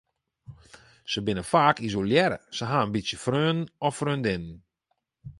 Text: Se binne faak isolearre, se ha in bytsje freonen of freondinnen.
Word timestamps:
Se 1.13 1.19
binne 1.25 1.43
faak 1.51 1.77
isolearre, 1.87 2.39
se 2.57 2.63
ha 2.69 2.79
in 2.85 2.93
bytsje 2.93 3.17
freonen 3.23 3.59
of 3.87 3.93
freondinnen. 3.99 4.57